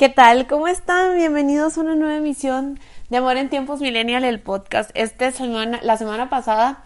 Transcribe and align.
¿Qué 0.00 0.08
tal? 0.08 0.46
¿Cómo 0.46 0.66
están? 0.66 1.14
Bienvenidos 1.14 1.76
a 1.76 1.82
una 1.82 1.94
nueva 1.94 2.16
emisión 2.16 2.80
de 3.10 3.18
Amor 3.18 3.36
en 3.36 3.50
Tiempos 3.50 3.80
Millennial, 3.80 4.24
el 4.24 4.40
podcast. 4.40 4.90
Esta 4.94 5.30
semana, 5.30 5.78
la 5.82 5.98
semana 5.98 6.30
pasada 6.30 6.84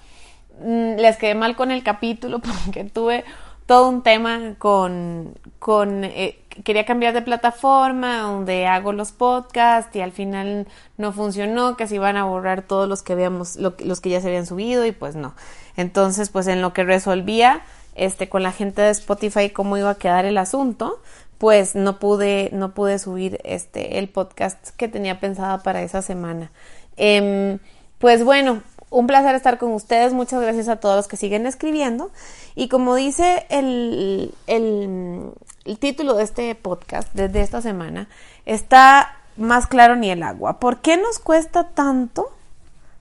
mm, 0.60 0.96
les 0.96 1.16
quedé 1.16 1.36
mal 1.36 1.54
con 1.54 1.70
el 1.70 1.84
capítulo 1.84 2.40
porque 2.64 2.82
tuve 2.82 3.24
todo 3.66 3.88
un 3.88 4.02
tema 4.02 4.56
con, 4.58 5.38
con 5.60 6.02
eh, 6.02 6.40
quería 6.64 6.84
cambiar 6.84 7.14
de 7.14 7.22
plataforma 7.22 8.18
donde 8.18 8.66
hago 8.66 8.92
los 8.92 9.12
podcasts 9.12 9.94
y 9.94 10.00
al 10.00 10.10
final 10.10 10.66
no 10.96 11.12
funcionó, 11.12 11.76
que 11.76 11.86
se 11.86 11.94
iban 11.94 12.16
a 12.16 12.24
borrar 12.24 12.62
todos 12.62 12.88
los 12.88 13.04
que 13.04 13.12
habíamos, 13.12 13.54
los 13.54 14.00
que 14.00 14.10
ya 14.10 14.20
se 14.20 14.26
habían 14.26 14.46
subido 14.46 14.84
y 14.86 14.90
pues 14.90 15.14
no. 15.14 15.36
Entonces, 15.76 16.30
pues 16.30 16.48
en 16.48 16.60
lo 16.60 16.72
que 16.72 16.82
resolvía 16.82 17.62
este 17.94 18.28
con 18.28 18.42
la 18.42 18.52
gente 18.52 18.82
de 18.82 18.90
Spotify 18.90 19.50
cómo 19.50 19.76
iba 19.76 19.90
a 19.90 19.94
quedar 19.94 20.24
el 20.24 20.38
asunto, 20.38 21.00
pues 21.38 21.74
no 21.74 21.98
pude, 21.98 22.50
no 22.52 22.74
pude 22.74 22.98
subir 22.98 23.38
este, 23.44 23.98
el 23.98 24.08
podcast 24.08 24.70
que 24.76 24.88
tenía 24.88 25.20
pensado 25.20 25.62
para 25.62 25.82
esa 25.82 26.02
semana. 26.02 26.50
Em, 26.96 27.58
pues 27.98 28.24
bueno, 28.24 28.62
un 28.90 29.06
placer 29.06 29.34
estar 29.34 29.58
con 29.58 29.72
ustedes. 29.72 30.12
Muchas 30.12 30.40
gracias 30.40 30.68
a 30.68 30.76
todos 30.76 30.96
los 30.96 31.08
que 31.08 31.16
siguen 31.16 31.46
escribiendo. 31.46 32.10
Y 32.54 32.68
como 32.68 32.94
dice 32.94 33.46
el, 33.50 34.32
el, 34.46 35.32
el 35.64 35.78
título 35.78 36.14
de 36.14 36.24
este 36.24 36.54
podcast, 36.54 37.08
desde 37.12 37.40
esta 37.40 37.60
semana, 37.60 38.08
está 38.46 39.18
más 39.36 39.66
claro 39.66 39.96
ni 39.96 40.10
el 40.10 40.22
agua. 40.22 40.60
¿Por 40.60 40.78
qué 40.80 40.96
nos 40.96 41.18
cuesta 41.18 41.70
tanto 41.70 42.32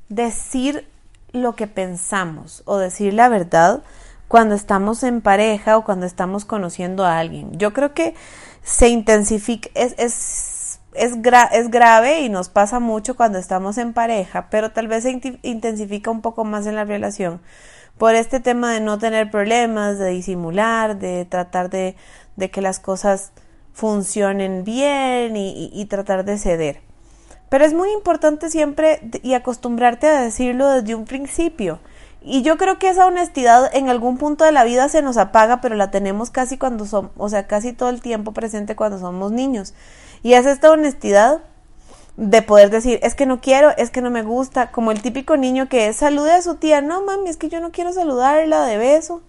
decir 0.09 0.87
lo 1.31 1.55
que 1.55 1.67
pensamos 1.67 2.63
o 2.65 2.77
decir 2.77 3.13
la 3.13 3.29
verdad? 3.29 3.83
Cuando 4.33 4.55
estamos 4.55 5.03
en 5.03 5.21
pareja 5.21 5.77
o 5.77 5.83
cuando 5.83 6.07
estamos 6.07 6.43
conociendo 6.43 7.05
a 7.05 7.19
alguien. 7.19 7.51
Yo 7.59 7.71
creo 7.71 7.93
que 7.93 8.15
se 8.63 8.89
intensifica, 8.89 9.69
es, 9.75 9.93
es, 9.99 10.79
es, 10.95 11.11
es 11.51 11.69
grave 11.69 12.21
y 12.21 12.29
nos 12.29 12.49
pasa 12.49 12.79
mucho 12.79 13.15
cuando 13.15 13.37
estamos 13.37 13.77
en 13.77 13.93
pareja, 13.93 14.47
pero 14.49 14.71
tal 14.71 14.87
vez 14.87 15.03
se 15.03 15.21
intensifica 15.43 16.09
un 16.09 16.23
poco 16.23 16.45
más 16.45 16.65
en 16.65 16.73
la 16.73 16.83
relación 16.83 17.41
por 17.99 18.15
este 18.15 18.39
tema 18.39 18.73
de 18.73 18.81
no 18.81 18.97
tener 18.97 19.29
problemas, 19.29 19.99
de 19.99 20.09
disimular, 20.09 20.97
de 20.97 21.25
tratar 21.25 21.69
de, 21.69 21.95
de 22.35 22.49
que 22.49 22.61
las 22.63 22.79
cosas 22.79 23.33
funcionen 23.71 24.63
bien 24.63 25.37
y, 25.37 25.69
y, 25.71 25.85
tratar 25.85 26.25
de 26.25 26.39
ceder. 26.39 26.81
Pero 27.49 27.65
es 27.65 27.75
muy 27.75 27.91
importante 27.91 28.49
siempre 28.49 28.99
y 29.21 29.35
acostumbrarte 29.35 30.07
a 30.07 30.21
decirlo 30.21 30.71
desde 30.71 30.95
un 30.95 31.05
principio. 31.05 31.81
Y 32.25 32.41
yo 32.41 32.57
creo 32.57 32.79
que 32.79 32.89
esa 32.89 33.05
honestidad 33.05 33.69
en 33.75 33.89
algún 33.89 34.17
punto 34.17 34.45
de 34.45 34.53
la 34.53 34.63
vida 34.63 34.87
se 34.87 35.01
nos 35.01 35.17
apaga, 35.17 35.59
pero 35.59 35.75
la 35.75 35.91
tenemos 35.91 36.29
casi 36.29 36.57
cuando 36.57 36.85
somos, 36.85 37.11
o 37.17 37.27
sea, 37.27 37.47
casi 37.47 37.73
todo 37.73 37.89
el 37.89 38.01
tiempo 38.01 38.31
presente 38.31 38.77
cuando 38.77 38.97
somos 38.97 39.33
niños. 39.33 39.73
Y 40.23 40.33
es 40.33 40.45
esta 40.45 40.71
honestidad 40.71 41.41
de 42.15 42.41
poder 42.41 42.69
decir, 42.69 42.99
es 43.03 43.15
que 43.15 43.25
no 43.25 43.41
quiero, 43.41 43.71
es 43.77 43.89
que 43.89 44.01
no 44.01 44.09
me 44.09 44.23
gusta, 44.23 44.71
como 44.71 44.91
el 44.91 45.01
típico 45.01 45.35
niño 45.35 45.67
que 45.67 45.91
salude 45.91 46.31
a 46.31 46.41
su 46.41 46.55
tía, 46.55 46.79
no 46.81 47.03
mami, 47.03 47.29
es 47.29 47.35
que 47.37 47.49
yo 47.49 47.59
no 47.59 47.71
quiero 47.71 47.91
saludarla 47.91 48.65
de 48.65 48.77
beso. 48.77 49.21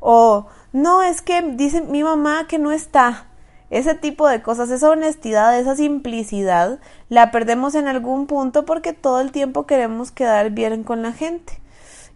O 0.00 0.46
no, 0.72 1.02
es 1.02 1.20
que 1.20 1.42
dice 1.42 1.82
mi 1.82 2.02
mamá 2.02 2.46
que 2.48 2.58
no 2.58 2.72
está. 2.72 3.26
Ese 3.70 3.94
tipo 3.94 4.26
de 4.26 4.40
cosas, 4.40 4.70
esa 4.70 4.88
honestidad, 4.88 5.58
esa 5.58 5.76
simplicidad, 5.76 6.78
la 7.10 7.30
perdemos 7.30 7.74
en 7.74 7.88
algún 7.88 8.26
punto 8.26 8.64
porque 8.64 8.94
todo 8.94 9.20
el 9.20 9.32
tiempo 9.32 9.66
queremos 9.66 10.12
quedar 10.12 10.50
bien 10.50 10.84
con 10.84 11.02
la 11.02 11.12
gente 11.12 11.60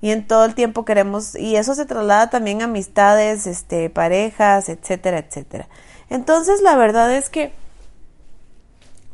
y 0.03 0.11
en 0.11 0.27
todo 0.27 0.45
el 0.45 0.55
tiempo 0.55 0.85
queremos, 0.85 1.35
y 1.37 1.57
eso 1.57 1.75
se 1.75 1.87
traslada 1.87 2.29
también 2.29 2.61
a 2.61 2.65
amistades, 2.65 3.47
este, 3.47 3.89
parejas, 3.89 4.69
etcétera, 4.69 5.21
etcétera. 5.21 5.69
Entonces, 6.11 6.61
la 6.61 6.77
verdad 6.77 7.17
es 7.17 7.31
que 7.31 7.53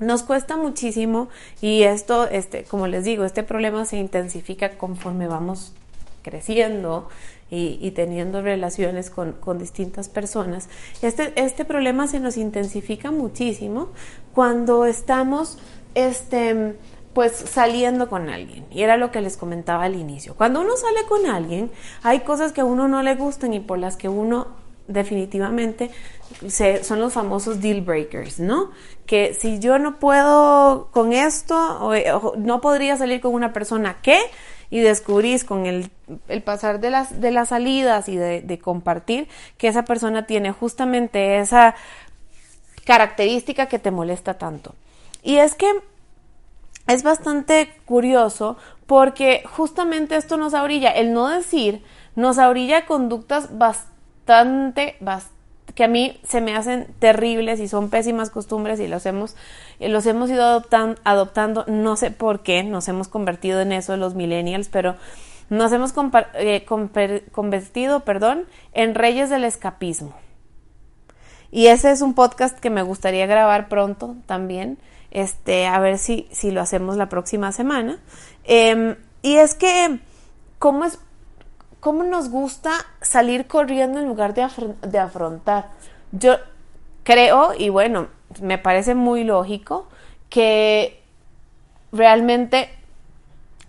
nos 0.00 0.22
cuesta 0.22 0.56
muchísimo 0.56 1.28
y 1.60 1.82
esto, 1.82 2.28
este, 2.28 2.64
como 2.64 2.86
les 2.86 3.04
digo, 3.04 3.24
este 3.24 3.42
problema 3.42 3.84
se 3.84 3.98
intensifica 3.98 4.78
conforme 4.78 5.28
vamos 5.28 5.74
creciendo 6.22 7.08
y, 7.50 7.78
y 7.80 7.92
teniendo 7.92 8.42
relaciones 8.42 9.10
con, 9.10 9.32
con, 9.32 9.58
distintas 9.58 10.08
personas. 10.08 10.68
Este, 11.02 11.32
este 11.36 11.64
problema 11.64 12.06
se 12.06 12.20
nos 12.20 12.36
intensifica 12.36 13.10
muchísimo 13.10 13.88
cuando 14.34 14.84
estamos, 14.84 15.58
este, 15.94 16.76
pues 17.18 17.32
saliendo 17.32 18.08
con 18.08 18.30
alguien. 18.30 18.64
Y 18.70 18.82
era 18.84 18.96
lo 18.96 19.10
que 19.10 19.20
les 19.20 19.36
comentaba 19.36 19.82
al 19.82 19.96
inicio. 19.96 20.36
Cuando 20.36 20.60
uno 20.60 20.76
sale 20.76 21.04
con 21.08 21.26
alguien, 21.26 21.68
hay 22.04 22.20
cosas 22.20 22.52
que 22.52 22.60
a 22.60 22.64
uno 22.64 22.86
no 22.86 23.02
le 23.02 23.16
gustan 23.16 23.54
y 23.54 23.58
por 23.58 23.80
las 23.80 23.96
que 23.96 24.08
uno 24.08 24.46
definitivamente 24.86 25.90
son 26.48 27.00
los 27.00 27.12
famosos 27.12 27.60
deal 27.60 27.80
breakers, 27.80 28.38
¿no? 28.38 28.70
Que 29.04 29.34
si 29.34 29.58
yo 29.58 29.80
no 29.80 29.98
puedo 29.98 30.90
con 30.92 31.12
esto, 31.12 31.90
no 32.36 32.60
podría 32.60 32.96
salir 32.96 33.20
con 33.20 33.34
una 33.34 33.52
persona 33.52 33.96
que, 34.00 34.20
y 34.70 34.78
descubrís 34.78 35.42
con 35.42 35.66
el, 35.66 35.90
el 36.28 36.42
pasar 36.44 36.78
de 36.78 36.90
las, 36.90 37.20
de 37.20 37.32
las 37.32 37.48
salidas 37.48 38.08
y 38.08 38.14
de 38.16 38.60
compartir 38.62 39.26
que 39.56 39.66
esa 39.66 39.84
persona 39.84 40.24
tiene 40.24 40.52
justamente 40.52 41.40
esa 41.40 41.74
característica 42.84 43.66
que 43.66 43.80
te 43.80 43.90
molesta 43.90 44.34
tanto. 44.34 44.76
Y 45.24 45.38
es 45.38 45.56
que 45.56 45.66
es 46.88 47.02
bastante 47.02 47.70
curioso 47.84 48.56
porque 48.86 49.44
justamente 49.46 50.16
esto 50.16 50.36
nos 50.36 50.54
abrilla, 50.54 50.90
el 50.90 51.12
no 51.12 51.28
decir, 51.28 51.84
nos 52.16 52.38
abrilla 52.38 52.86
conductas 52.86 53.58
bastante, 53.58 54.96
que 55.74 55.84
a 55.84 55.88
mí 55.88 56.18
se 56.24 56.40
me 56.40 56.56
hacen 56.56 56.88
terribles 56.98 57.60
y 57.60 57.68
son 57.68 57.90
pésimas 57.90 58.30
costumbres 58.30 58.80
y 58.80 58.88
los 58.88 59.04
hemos, 59.06 59.36
los 59.78 60.06
hemos 60.06 60.30
ido 60.30 60.64
adoptando, 61.04 61.64
no 61.68 61.96
sé 61.96 62.10
por 62.10 62.40
qué, 62.40 62.64
nos 62.64 62.88
hemos 62.88 63.08
convertido 63.08 63.60
en 63.60 63.72
eso 63.72 63.96
los 63.96 64.14
millennials, 64.14 64.68
pero 64.68 64.96
nos 65.50 65.70
hemos 65.72 65.92
eh, 66.34 66.64
convertido, 67.30 68.00
perdón, 68.00 68.46
en 68.72 68.94
reyes 68.94 69.30
del 69.30 69.44
escapismo. 69.44 70.14
Y 71.50 71.68
ese 71.68 71.90
es 71.90 72.02
un 72.02 72.14
podcast 72.14 72.58
que 72.58 72.70
me 72.70 72.82
gustaría 72.82 73.26
grabar 73.26 73.68
pronto 73.68 74.16
también, 74.26 74.78
este, 75.10 75.66
a 75.66 75.78
ver 75.78 75.98
si, 75.98 76.28
si 76.30 76.50
lo 76.50 76.60
hacemos 76.60 76.96
la 76.96 77.08
próxima 77.08 77.52
semana. 77.52 77.98
Em, 78.44 78.96
y 79.22 79.36
es 79.36 79.54
que, 79.54 80.00
¿cómo, 80.58 80.84
es, 80.84 80.98
¿cómo 81.80 82.04
nos 82.04 82.30
gusta 82.30 82.72
salir 83.00 83.46
corriendo 83.46 84.00
en 84.00 84.06
lugar 84.06 84.34
de, 84.34 84.46
de 84.82 84.98
afrontar? 84.98 85.70
Yo 86.12 86.36
creo, 87.04 87.52
y 87.56 87.68
bueno, 87.68 88.08
me 88.40 88.58
parece 88.58 88.94
muy 88.94 89.24
lógico, 89.24 89.88
que 90.28 91.02
realmente 91.92 92.70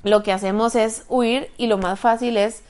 lo 0.03 0.23
que 0.23 0.31
hacemos 0.31 0.75
es 0.75 1.06
huir 1.09 1.51
y 1.57 1.67
lo 1.67 1.77
más 1.77 2.00
fácil 2.00 2.38
es 2.38 2.63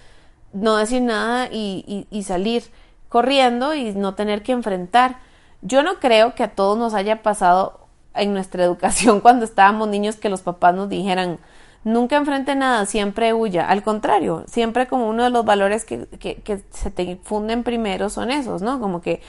no 0.54 0.78
decir 0.78 1.02
nada 1.02 1.48
y, 1.52 2.08
y, 2.10 2.24
salir 2.24 2.64
corriendo 3.08 3.76
y 3.76 3.94
no 3.94 4.16
tener 4.16 4.42
que 4.42 4.52
enfrentar. 4.52 5.20
Yo 5.62 5.84
no 5.84 6.00
creo 6.00 6.34
que 6.34 6.44
a 6.44 6.56
todos 6.56 6.78
nos 6.78 6.94
haya 6.94 7.22
pasado 7.22 7.79
en 8.20 8.34
nuestra 8.34 8.64
educación 8.64 9.20
cuando 9.22 9.46
estábamos 9.46 9.88
niños 9.88 10.16
que 10.16 10.30
los 10.30 10.42
papás 10.42 10.76
nos 10.76 10.90
dijeran 10.90 11.40
nunca 11.84 12.18
enfrente 12.18 12.56
nada, 12.56 12.86
siempre 12.86 13.34
huya. 13.34 13.68
Al 13.68 13.84
contrario, 13.84 14.44
siempre 14.48 14.88
como 14.88 15.08
uno 15.10 15.24
de 15.24 15.30
los 15.30 15.46
valores 15.46 15.86
que, 15.86 16.06
que, 16.08 16.64
se 16.72 16.92
te 16.92 17.04
infunden 17.04 17.64
primero 17.64 18.10
son 18.10 18.32
esos, 18.32 18.62
¿no? 18.62 18.80
Como 18.80 19.02
que 19.02 19.22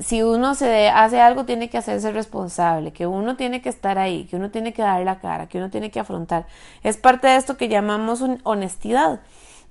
si 0.00 0.22
uno 0.22 0.54
se 0.54 0.88
hace 0.88 1.20
algo 1.20 1.44
tiene 1.44 1.70
que 1.70 1.78
hacerse 1.78 2.12
responsable, 2.12 2.92
que 2.92 3.06
uno 3.06 3.36
tiene 3.36 3.62
que 3.62 3.68
estar 3.68 3.98
ahí, 3.98 4.24
que 4.24 4.36
uno 4.36 4.50
tiene 4.50 4.72
que 4.72 4.82
dar 4.82 5.02
la 5.04 5.18
cara, 5.20 5.48
que 5.48 5.58
uno 5.58 5.70
tiene 5.70 5.90
que 5.90 6.00
afrontar. 6.00 6.46
Es 6.82 6.96
parte 6.96 7.28
de 7.28 7.36
esto 7.36 7.56
que 7.56 7.68
llamamos 7.68 8.22
honestidad. 8.44 9.20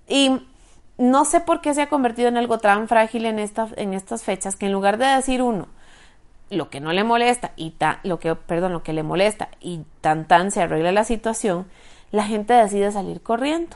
Y 0.08 0.42
no 0.98 1.26
sé 1.26 1.42
por 1.42 1.62
qué 1.62 1.74
se 1.74 1.84
ha 1.84 1.90
convertido 1.90 2.28
en 2.30 2.38
algo 2.38 2.58
tan 2.58 2.88
frágil 2.88 3.26
en, 3.26 3.40
esta, 3.40 3.68
en 3.76 3.94
estas 3.94 4.24
fechas 4.24 4.56
que 4.56 4.68
en 4.68 4.72
lugar 4.72 4.98
de 4.98 5.06
decir 5.06 5.42
uno, 5.42 5.68
lo 6.50 6.70
que 6.70 6.80
no 6.80 6.94
le 6.94 7.04
molesta 7.04 7.52
y 7.56 7.72
ta, 7.72 8.00
lo 8.04 8.20
que 8.20 8.36
perdón 8.36 8.74
lo 8.74 8.84
que 8.84 8.94
le 8.94 9.04
molesta 9.04 9.50
y 9.60 9.82
tan 10.02 10.28
tan 10.28 10.52
se 10.52 10.62
arregla 10.62 10.92
la 10.92 11.04
situación 11.04 11.66
la 12.12 12.24
gente 12.24 12.54
decide 12.54 12.92
salir 12.92 13.22
corriendo. 13.22 13.76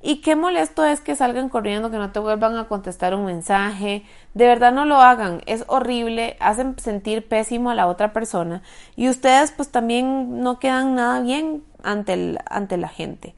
Y 0.00 0.20
qué 0.20 0.36
molesto 0.36 0.84
es 0.84 1.00
que 1.00 1.16
salgan 1.16 1.48
corriendo 1.48 1.90
que 1.90 1.96
no 1.96 2.12
te 2.12 2.18
vuelvan 2.18 2.58
a 2.58 2.68
contestar 2.68 3.14
un 3.14 3.24
mensaje. 3.24 4.04
De 4.34 4.46
verdad 4.46 4.70
no 4.70 4.84
lo 4.84 5.00
hagan 5.00 5.40
es 5.46 5.64
horrible 5.66 6.36
hacen 6.40 6.78
sentir 6.78 7.26
pésimo 7.26 7.70
a 7.70 7.74
la 7.74 7.86
otra 7.86 8.12
persona 8.12 8.62
y 8.96 9.08
ustedes 9.08 9.50
pues 9.52 9.70
también 9.70 10.40
no 10.40 10.58
quedan 10.58 10.94
nada 10.94 11.20
bien 11.20 11.64
ante 11.82 12.12
el, 12.12 12.38
ante 12.50 12.76
la 12.76 12.88
gente 12.88 13.34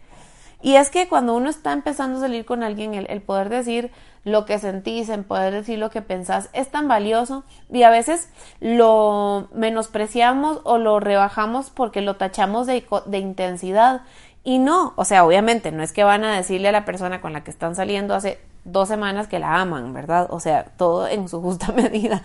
y 0.63 0.77
es 0.77 0.91
que 0.91 1.09
cuando 1.09 1.35
uno 1.35 1.51
está 1.51 1.73
empezando 1.73 2.19
a 2.19 2.23
salir 2.23 2.45
con 2.45 2.63
alguien, 2.63 2.95
el, 2.95 3.23
poder 3.23 3.49
decir 3.51 3.91
lo 4.25 4.47
que 4.47 4.59
sentís, 4.59 5.09
el 5.09 5.25
poder 5.25 5.53
decir 5.53 5.79
lo 5.79 5.91
que 5.91 6.03
pensás, 6.03 6.49
es 6.53 6.71
tan 6.71 6.89
valioso 6.89 7.45
y 7.71 7.83
a 7.83 7.91
veces 7.91 8.31
lo 8.61 9.49
menospreciamos 9.53 10.61
o 10.65 10.79
lo 10.79 10.99
rebajamos 10.99 11.71
porque 11.71 12.01
lo 12.01 12.17
tachamos 12.17 12.67
de, 12.67 12.85
de 13.07 13.19
intensidad. 13.19 14.03
Y 14.45 14.59
no, 14.59 14.93
o 14.97 15.05
sea, 15.05 15.25
obviamente 15.25 15.73
no 15.73 15.83
es 15.83 15.93
que 15.93 16.05
van 16.05 16.25
a 16.25 16.37
decirle 16.37 16.69
a 16.69 16.73
la 16.73 16.85
persona 16.85 17.21
con 17.21 17.33
la 17.33 17.45
que 17.45 17.51
están 17.51 17.75
saliendo 17.75 18.15
hace 18.15 18.41
dos 18.65 18.89
semanas 18.89 19.29
que 19.29 19.39
la 19.39 19.61
aman, 19.61 19.93
¿verdad? 19.93 20.27
O 20.31 20.41
sea, 20.41 20.65
todo 20.77 21.07
en 21.07 21.29
su 21.29 21.41
justa 21.41 21.73
medida. 21.77 22.23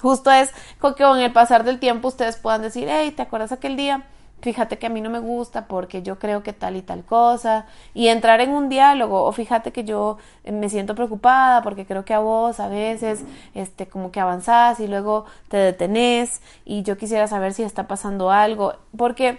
Justo 0.00 0.30
es 0.30 0.52
con 0.78 0.94
que 0.94 1.02
con 1.02 1.18
el 1.18 1.32
pasar 1.32 1.64
del 1.64 1.80
tiempo 1.80 2.08
ustedes 2.08 2.36
puedan 2.36 2.62
decir, 2.62 2.86
hey, 2.88 3.12
¿te 3.14 3.22
acuerdas 3.22 3.52
aquel 3.52 3.76
día? 3.76 4.04
Fíjate 4.40 4.78
que 4.78 4.86
a 4.86 4.90
mí 4.90 5.00
no 5.00 5.10
me 5.10 5.18
gusta 5.18 5.66
porque 5.66 6.02
yo 6.02 6.18
creo 6.18 6.42
que 6.42 6.52
tal 6.52 6.76
y 6.76 6.82
tal 6.82 7.04
cosa. 7.04 7.66
Y 7.94 8.08
entrar 8.08 8.40
en 8.40 8.50
un 8.50 8.68
diálogo. 8.68 9.24
O 9.24 9.32
fíjate 9.32 9.72
que 9.72 9.84
yo 9.84 10.18
eh, 10.44 10.52
me 10.52 10.68
siento 10.68 10.94
preocupada 10.94 11.62
porque 11.62 11.86
creo 11.86 12.04
que 12.04 12.14
a 12.14 12.20
vos 12.20 12.60
a 12.60 12.68
veces, 12.68 13.24
este, 13.54 13.88
como 13.88 14.12
que 14.12 14.20
avanzás 14.20 14.80
y 14.80 14.86
luego 14.86 15.24
te 15.48 15.56
detenés. 15.56 16.40
Y 16.64 16.82
yo 16.82 16.96
quisiera 16.96 17.26
saber 17.26 17.52
si 17.52 17.62
está 17.64 17.88
pasando 17.88 18.30
algo. 18.30 18.74
Porque 18.96 19.38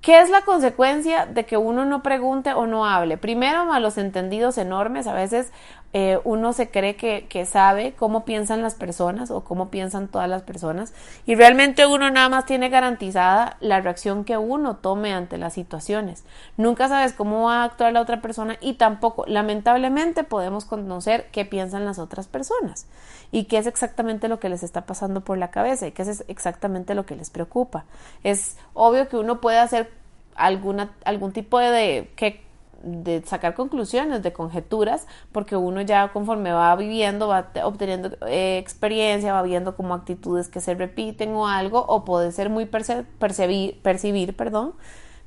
¿Qué 0.00 0.18
es 0.20 0.30
la 0.30 0.42
consecuencia 0.42 1.26
de 1.26 1.44
que 1.44 1.58
uno 1.58 1.84
no 1.84 2.02
pregunte 2.02 2.54
o 2.54 2.66
no 2.66 2.86
hable? 2.86 3.18
Primero, 3.18 3.66
malos 3.66 3.98
entendidos 3.98 4.56
enormes. 4.56 5.06
A 5.06 5.12
veces 5.12 5.52
eh, 5.92 6.20
uno 6.22 6.52
se 6.52 6.70
cree 6.70 6.94
que, 6.94 7.26
que, 7.28 7.44
sabe 7.46 7.94
cómo 7.98 8.24
piensan 8.24 8.62
las 8.62 8.76
personas 8.76 9.32
o 9.32 9.42
cómo 9.42 9.70
piensan 9.70 10.06
todas 10.06 10.28
las 10.28 10.42
personas 10.42 10.92
y 11.26 11.34
realmente 11.34 11.84
uno 11.84 12.08
nada 12.10 12.28
más 12.28 12.46
tiene 12.46 12.68
garantizada 12.68 13.56
la 13.58 13.80
reacción 13.80 14.24
que 14.24 14.36
uno 14.36 14.76
tome 14.76 15.12
ante 15.12 15.36
las 15.36 15.54
situaciones. 15.54 16.22
Nunca 16.56 16.88
sabes 16.88 17.12
cómo 17.12 17.46
va 17.46 17.62
a 17.62 17.64
actuar 17.64 17.92
la 17.92 18.02
otra 18.02 18.20
persona 18.20 18.56
y 18.60 18.74
tampoco, 18.74 19.24
lamentablemente, 19.26 20.22
podemos 20.22 20.64
conocer 20.64 21.28
qué 21.32 21.44
piensan 21.44 21.84
las 21.84 21.98
otras 21.98 22.28
personas 22.28 22.86
y 23.32 23.44
qué 23.44 23.58
es 23.58 23.66
exactamente 23.66 24.28
lo 24.28 24.38
que 24.38 24.48
les 24.48 24.62
está 24.62 24.86
pasando 24.86 25.22
por 25.22 25.38
la 25.38 25.50
cabeza 25.50 25.88
y 25.88 25.92
qué 25.92 26.02
es 26.02 26.24
exactamente 26.28 26.94
lo 26.94 27.04
que 27.04 27.16
les 27.16 27.30
preocupa. 27.30 27.84
Es 28.22 28.56
obvio 28.74 29.08
que 29.08 29.16
uno 29.16 29.40
puede 29.40 29.58
hacer 29.58 29.90
alguna, 30.36 30.92
algún 31.04 31.32
tipo 31.32 31.58
de, 31.58 31.70
de 31.70 32.10
que 32.14 32.49
de 32.82 33.22
sacar 33.26 33.54
conclusiones, 33.54 34.22
de 34.22 34.32
conjeturas, 34.32 35.06
porque 35.32 35.56
uno 35.56 35.82
ya 35.82 36.12
conforme 36.12 36.52
va 36.52 36.74
viviendo, 36.76 37.28
va 37.28 37.50
obteniendo 37.64 38.16
eh, 38.26 38.58
experiencia, 38.58 39.32
va 39.32 39.42
viendo 39.42 39.76
como 39.76 39.94
actitudes 39.94 40.48
que 40.48 40.60
se 40.60 40.74
repiten 40.74 41.34
o 41.34 41.46
algo, 41.46 41.84
o 41.86 42.04
puede 42.04 42.32
ser 42.32 42.50
muy 42.50 42.66
percibir, 42.66 43.80
percibir, 43.82 44.36
perdón, 44.36 44.74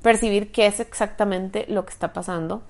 percibir 0.02 0.52
qué 0.52 0.66
es 0.66 0.80
exactamente 0.80 1.66
lo 1.68 1.84
que 1.84 1.92
está 1.92 2.12
pasando 2.12 2.62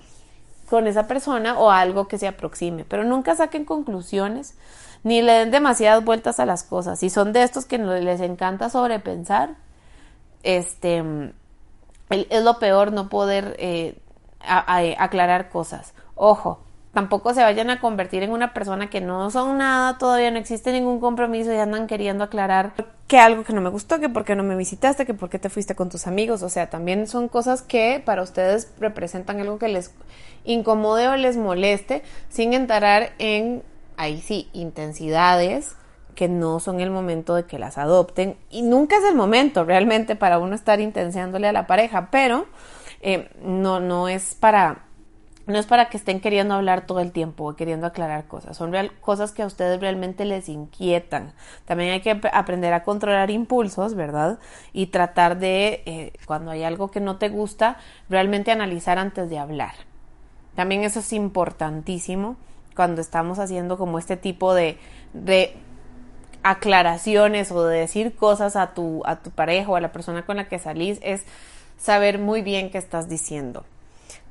con 0.69 0.87
esa 0.87 1.07
persona 1.07 1.59
o 1.59 1.69
algo 1.69 2.07
que 2.07 2.17
se 2.17 2.27
aproxime, 2.27 2.85
pero 2.85 3.03
nunca 3.03 3.35
saquen 3.35 3.65
conclusiones 3.65 4.55
ni 5.03 5.21
le 5.21 5.33
den 5.33 5.51
demasiadas 5.51 6.03
vueltas 6.03 6.39
a 6.39 6.47
las 6.47 6.63
cosas. 6.63 6.97
Si 6.97 7.11
son 7.11 7.31
de 7.31 7.43
estos 7.43 7.65
que 7.65 7.77
les 7.77 8.21
encanta 8.21 8.71
sobrepensar, 8.71 9.55
este 10.41 11.03
es 12.09 12.43
lo 12.43 12.57
peor 12.57 12.91
no 12.91 13.07
poder 13.07 13.55
eh, 13.59 13.99
aclarar 14.47 15.49
cosas. 15.49 15.93
Ojo, 16.15 16.59
tampoco 16.93 17.33
se 17.33 17.43
vayan 17.43 17.69
a 17.69 17.81
convertir 17.81 18.23
en 18.23 18.31
una 18.31 18.53
persona 18.53 18.89
que 18.89 19.01
no 19.01 19.29
son 19.29 19.57
nada, 19.57 19.97
todavía 19.97 20.31
no 20.31 20.39
existe 20.39 20.71
ningún 20.71 20.99
compromiso 20.99 21.53
y 21.53 21.57
andan 21.57 21.87
queriendo 21.87 22.23
aclarar 22.23 22.73
que 23.07 23.19
algo 23.19 23.43
que 23.43 23.53
no 23.53 23.61
me 23.61 23.69
gustó, 23.69 23.99
que 23.99 24.09
por 24.09 24.23
qué 24.23 24.35
no 24.35 24.43
me 24.43 24.55
visitaste, 24.55 25.05
que 25.05 25.13
por 25.13 25.29
qué 25.29 25.37
te 25.37 25.49
fuiste 25.49 25.75
con 25.75 25.89
tus 25.89 26.07
amigos, 26.07 26.41
o 26.41 26.49
sea, 26.49 26.69
también 26.69 27.05
son 27.07 27.27
cosas 27.27 27.61
que 27.61 28.01
para 28.03 28.23
ustedes 28.23 28.71
representan 28.79 29.41
algo 29.41 29.59
que 29.59 29.67
les 29.67 29.93
incomode 30.45 31.07
o 31.09 31.17
les 31.17 31.35
moleste, 31.37 32.01
sin 32.29 32.53
entrar 32.53 33.11
en, 33.19 33.61
ahí 33.97 34.21
sí, 34.21 34.49
intensidades 34.53 35.75
que 36.15 36.29
no 36.29 36.61
son 36.61 36.79
el 36.79 36.91
momento 36.91 37.35
de 37.35 37.43
que 37.43 37.59
las 37.59 37.77
adopten 37.77 38.37
y 38.49 38.61
nunca 38.61 38.95
es 38.95 39.03
el 39.03 39.15
momento 39.15 39.65
realmente 39.65 40.15
para 40.15 40.39
uno 40.39 40.55
estar 40.55 40.79
intenciándole 40.79 41.49
a 41.49 41.51
la 41.51 41.67
pareja, 41.67 42.07
pero 42.09 42.45
eh, 43.07 43.29
no, 43.43 43.79
no 43.79 44.09
es 44.09 44.33
para 44.33 44.81
no 45.45 45.59
es 45.59 45.67
para 45.67 45.89
que 45.89 45.97
estén 45.97 46.21
queriendo 46.21 46.55
hablar 46.55 46.87
todo 46.87 47.01
el 47.01 47.11
tiempo 47.11 47.47
o 47.47 47.55
queriendo 47.55 47.85
aclarar 47.85 48.25
cosas, 48.25 48.57
son 48.57 48.73
cosas 48.99 49.31
que 49.31 49.43
a 49.43 49.45
ustedes 49.45 49.79
realmente 49.79 50.25
les 50.25 50.49
inquietan. 50.49 51.33
También 51.65 51.91
hay 51.91 52.01
que 52.01 52.19
aprender 52.33 52.73
a 52.73 52.81
controlar 52.81 53.29
impulsos, 53.29 53.93
¿verdad? 53.93 54.39
Y 54.73 54.87
tratar 54.87 55.37
de, 55.37 55.83
eh, 55.85 56.13
cuando 56.25 56.49
hay 56.49 56.63
algo 56.63 56.89
que 56.89 56.99
no 56.99 57.17
te 57.17 57.29
gusta, 57.29 57.77
realmente 58.09 58.51
analizar 58.51 58.97
antes 58.97 59.29
de 59.29 59.37
hablar. 59.37 59.75
También 60.55 60.83
eso 60.83 61.01
es 61.01 61.13
importantísimo 61.13 62.37
cuando 62.75 63.01
estamos 63.01 63.37
haciendo 63.37 63.77
como 63.77 63.99
este 63.99 64.17
tipo 64.17 64.55
de, 64.55 64.79
de 65.13 65.55
aclaraciones 66.41 67.51
o 67.51 67.67
de 67.67 67.81
decir 67.81 68.15
cosas 68.15 68.55
a 68.55 68.73
tu, 68.73 69.03
a 69.05 69.17
tu 69.17 69.29
pareja 69.29 69.69
o 69.69 69.75
a 69.75 69.81
la 69.81 69.91
persona 69.91 70.25
con 70.25 70.37
la 70.37 70.47
que 70.47 70.57
salís, 70.57 70.97
es 71.03 71.23
saber 71.77 72.19
muy 72.19 72.41
bien 72.41 72.69
qué 72.71 72.77
estás 72.77 73.09
diciendo. 73.09 73.65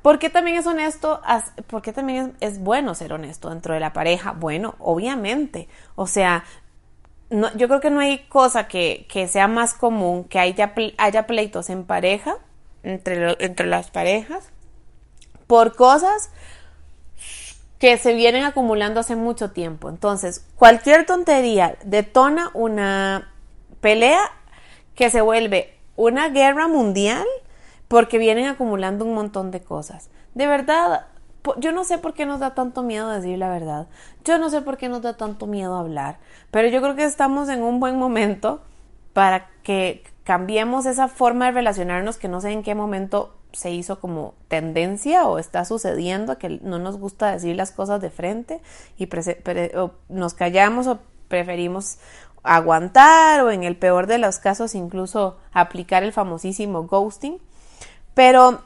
¿Por 0.01 0.19
qué 0.19 0.29
también 0.29 0.57
es 0.57 0.67
honesto? 0.67 1.19
¿Por 1.67 1.81
qué 1.81 1.91
también 1.91 2.35
es, 2.39 2.59
bueno 2.59 2.93
ser 2.93 3.11
honesto 3.13 3.49
dentro 3.49 3.73
de 3.73 3.79
la 3.79 3.91
pareja? 3.91 4.33
Bueno, 4.33 4.75
obviamente. 4.77 5.67
O 5.95 6.05
sea, 6.05 6.43
no, 7.31 7.51
yo 7.57 7.67
creo 7.67 7.81
que 7.81 7.89
no 7.89 8.01
hay 8.01 8.19
cosa 8.27 8.67
que, 8.67 9.07
que 9.09 9.27
sea 9.27 9.47
más 9.47 9.73
común 9.73 10.25
que 10.25 10.37
haya, 10.37 10.75
haya 10.97 11.25
pleitos 11.25 11.71
en 11.71 11.85
pareja, 11.85 12.37
entre, 12.83 13.35
entre 13.43 13.65
las 13.65 13.89
parejas, 13.89 14.51
por 15.47 15.75
cosas 15.75 16.29
que 17.79 17.97
se 17.97 18.13
vienen 18.13 18.43
acumulando 18.43 18.99
hace 18.99 19.15
mucho 19.15 19.51
tiempo. 19.51 19.89
Entonces, 19.89 20.45
cualquier 20.55 21.05
tontería 21.05 21.77
detona 21.83 22.51
una 22.53 23.33
pelea 23.81 24.21
que 24.93 25.09
se 25.09 25.21
vuelve 25.21 25.74
una 25.95 26.29
guerra 26.29 26.67
mundial 26.67 27.25
porque 27.87 28.17
vienen 28.17 28.47
acumulando 28.47 29.05
un 29.05 29.13
montón 29.13 29.51
de 29.51 29.61
cosas. 29.61 30.09
De 30.33 30.47
verdad, 30.47 31.07
yo 31.57 31.71
no 31.71 31.83
sé 31.83 31.97
por 31.97 32.13
qué 32.13 32.25
nos 32.25 32.39
da 32.39 32.53
tanto 32.55 32.83
miedo 32.83 33.09
decir 33.09 33.37
la 33.37 33.49
verdad. 33.49 33.87
Yo 34.23 34.37
no 34.37 34.49
sé 34.49 34.61
por 34.61 34.77
qué 34.77 34.89
nos 34.89 35.01
da 35.01 35.17
tanto 35.17 35.47
miedo 35.47 35.75
hablar. 35.75 36.17
Pero 36.51 36.67
yo 36.67 36.81
creo 36.81 36.95
que 36.95 37.03
estamos 37.03 37.49
en 37.49 37.61
un 37.61 37.79
buen 37.79 37.97
momento 37.97 38.61
para 39.13 39.49
que 39.63 40.03
cambiemos 40.23 40.85
esa 40.85 41.07
forma 41.07 41.45
de 41.45 41.51
relacionarnos 41.51 42.17
que 42.17 42.27
no 42.27 42.41
sé 42.41 42.51
en 42.51 42.63
qué 42.63 42.75
momento 42.75 43.35
se 43.53 43.71
hizo 43.71 43.99
como 43.99 44.33
tendencia 44.49 45.25
o 45.27 45.39
está 45.39 45.63
sucediendo 45.63 46.37
que 46.37 46.59
no 46.61 46.79
nos 46.79 46.97
gusta 46.97 47.31
decir 47.31 47.55
las 47.55 47.71
cosas 47.71 48.01
de 48.01 48.09
frente 48.09 48.61
y 48.97 49.07
nos 50.09 50.33
callamos 50.33 50.87
o 50.87 50.99
preferimos 51.29 51.97
aguantar 52.45 53.41
o 53.41 53.51
en 53.51 53.63
el 53.63 53.75
peor 53.75 54.07
de 54.07 54.17
los 54.17 54.39
casos 54.39 54.75
incluso 54.75 55.37
aplicar 55.51 56.03
el 56.03 56.13
famosísimo 56.13 56.83
ghosting. 56.83 57.39
Pero 58.13 58.61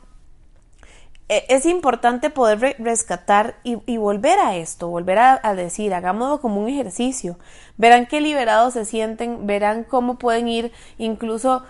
e, 1.30 1.46
es 1.50 1.66
importante 1.66 2.30
poder 2.30 2.76
rescatar 2.80 3.56
y, 3.64 3.98
volver 3.98 4.40
a 4.40 4.56
esto, 4.56 4.88
volver 4.88 5.20
a, 5.20 5.40
a, 5.42 5.54
decir, 5.56 5.94
hagámoslo 5.94 6.42
como 6.42 6.62
un 6.62 6.70
ejercicio. 6.70 7.38
Verán 7.78 8.08
qué 8.08 8.20
liberados 8.20 8.74
se 8.74 8.86
sienten, 8.86 9.48
verán 9.48 9.84
cómo 9.84 10.18
pueden 10.18 10.48
ir 10.48 10.72
incluso 10.98 11.64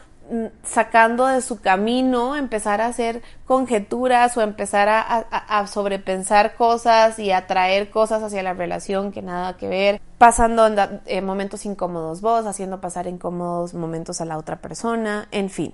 sacando 0.63 1.27
de 1.27 1.41
su 1.41 1.59
camino, 1.61 2.35
empezar 2.35 2.81
a 2.81 2.87
hacer 2.87 3.21
conjeturas 3.45 4.37
o 4.37 4.41
empezar 4.41 4.87
a, 4.89 5.67
sobrepensar 5.67 6.55
cosas 6.55 7.19
y 7.19 7.31
a 7.31 7.47
traer 7.47 7.89
cosas 7.89 8.23
hacia 8.23 8.43
la 8.43 8.53
relación 8.53 9.11
que 9.11 9.21
nada 9.21 9.57
que 9.57 9.67
ver, 9.67 10.01
pasando 10.17 10.67
en, 11.05 11.25
momentos 11.25 11.65
incómodos 11.65 12.21
vos, 12.21 12.45
haciendo 12.45 12.81
pasar 12.81 13.07
incómodos 13.07 13.73
momentos 13.73 14.21
a 14.21 14.25
la 14.25 14.37
otra 14.37 14.57
persona, 14.57 15.27
en 15.31 15.49
fin. 15.49 15.73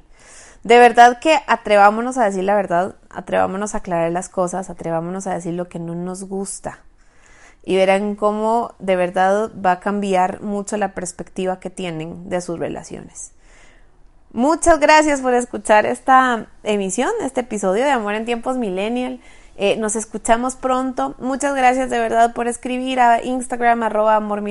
De 0.64 0.80
verdad 0.80 1.20
que 1.20 1.38
atrevámonos 1.48 2.18
a 2.18 2.26
decir 2.26 2.44
la 2.44 2.56
verdad, 2.56 2.96
atrevámonos 3.10 3.76
a 3.76 3.80
aclarar 3.80 4.12
las 4.12 4.30
cosas, 4.30 4.70
atrevámonos 4.70 5.28
a 5.28 5.34
decir 5.34 5.54
lo 5.54 5.70
que 5.70 5.80
no 5.80 5.94
nos 5.94 6.24
gusta. 6.24 6.80
Y 7.64 7.76
verán 7.76 8.16
cómo 8.16 8.74
de 8.80 8.96
verdad 8.96 9.52
va 9.64 9.74
a 9.74 9.80
cambiar 9.80 10.42
mucho 10.42 10.78
la 10.78 10.94
perspectiva 10.94 11.60
que 11.60 11.70
tienen 11.70 12.30
de 12.30 12.42
sus 12.42 12.58
relaciones. 12.58 13.35
Muchas 14.36 14.82
gracias 14.82 15.22
por 15.22 15.34
escuchar 15.34 15.86
esta 15.86 16.48
emisión, 16.64 17.10
este 17.22 17.40
episodio 17.40 17.86
de 17.86 17.92
Amor 17.92 18.16
en 18.16 18.26
Tiempos 18.26 18.58
Millennial. 18.58 19.22
Eh, 19.56 19.78
nos 19.78 19.96
escuchamos 19.96 20.58
pronto. 20.58 21.16
Muchas 21.20 21.56
gracias 21.56 21.90
de 21.90 22.00
verdad 22.00 22.34
por 22.34 22.50
escribir 22.50 23.00
a 23.00 23.24
Instagram 23.24 23.84
arroba 23.84 24.18
Amor 24.18 24.44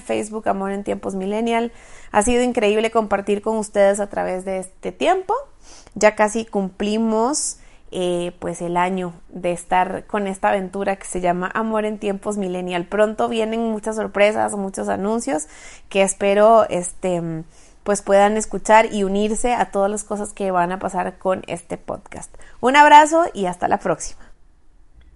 Facebook 0.00 0.48
Amor 0.48 0.70
en 0.70 0.84
Tiempos 0.84 1.16
Millennial. 1.16 1.70
Ha 2.12 2.22
sido 2.22 2.42
increíble 2.42 2.90
compartir 2.90 3.42
con 3.42 3.58
ustedes 3.58 4.00
a 4.00 4.06
través 4.06 4.46
de 4.46 4.60
este 4.60 4.90
tiempo. 4.90 5.34
Ya 5.94 6.14
casi 6.14 6.46
cumplimos 6.46 7.58
eh, 7.90 8.32
pues 8.38 8.62
el 8.62 8.78
año 8.78 9.12
de 9.28 9.52
estar 9.52 10.06
con 10.06 10.28
esta 10.28 10.48
aventura 10.48 10.96
que 10.96 11.04
se 11.04 11.20
llama 11.20 11.50
Amor 11.52 11.84
en 11.84 11.98
Tiempos 11.98 12.38
Millennial. 12.38 12.86
Pronto 12.86 13.28
vienen 13.28 13.70
muchas 13.70 13.96
sorpresas, 13.96 14.54
muchos 14.56 14.88
anuncios 14.88 15.46
que 15.90 16.00
espero 16.00 16.66
este 16.70 17.44
pues 17.86 18.02
puedan 18.02 18.36
escuchar 18.36 18.92
y 18.92 19.04
unirse 19.04 19.54
a 19.54 19.70
todas 19.70 19.88
las 19.88 20.02
cosas 20.02 20.32
que 20.32 20.50
van 20.50 20.72
a 20.72 20.80
pasar 20.80 21.18
con 21.18 21.44
este 21.46 21.76
podcast. 21.76 22.34
Un 22.60 22.74
abrazo 22.74 23.26
y 23.32 23.46
hasta 23.46 23.68
la 23.68 23.78
próxima. 23.78 24.25